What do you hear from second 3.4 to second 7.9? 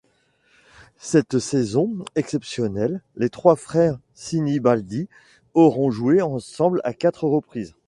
frères Sinibaldi auront joué ensemble à quatre reprises.